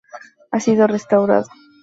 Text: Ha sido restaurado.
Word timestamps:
Ha 0.51 0.59
sido 0.59 0.87
restaurado. 0.87 1.47